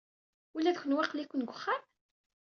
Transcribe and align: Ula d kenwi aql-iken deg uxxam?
Ula 0.55 0.75
d 0.75 0.79
kenwi 0.81 0.99
aql-iken 1.03 1.39
deg 1.43 1.49
uxxam? 1.53 1.83